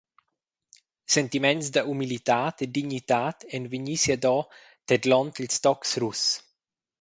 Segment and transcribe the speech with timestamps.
[1.15, 4.37] Sentiments da humilitad e dignitad ein vegni siado
[4.87, 6.23] tedlond ils tocs russ.